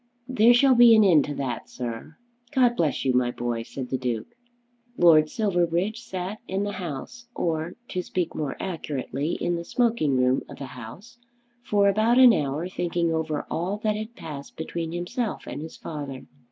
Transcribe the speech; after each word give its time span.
"There 0.27 0.55
shall 0.55 0.73
be 0.73 0.95
an 0.95 1.03
end 1.03 1.25
to 1.25 1.35
that, 1.35 1.69
sir." 1.69 2.17
"God 2.55 2.75
bless 2.75 3.05
you, 3.05 3.13
my 3.13 3.29
boy!" 3.29 3.61
said 3.61 3.89
the 3.91 3.99
Duke. 3.99 4.35
Lord 4.97 5.29
Silverbridge 5.29 6.01
sat 6.01 6.39
in 6.47 6.63
the 6.63 6.71
House 6.71 7.27
or, 7.35 7.75
to 7.89 8.01
speak 8.01 8.33
more 8.33 8.57
accurately, 8.59 9.33
in 9.33 9.57
the 9.57 9.63
smoking 9.63 10.17
room 10.17 10.41
of 10.49 10.57
the 10.57 10.65
House 10.73 11.19
for 11.61 11.87
about 11.87 12.17
an 12.17 12.33
hour 12.33 12.67
thinking 12.67 13.11
over 13.13 13.45
all 13.51 13.77
that 13.83 13.95
had 13.95 14.15
passed 14.15 14.57
between 14.57 14.91
himself 14.91 15.43
and 15.45 15.61
his 15.61 15.77
father. 15.77 16.25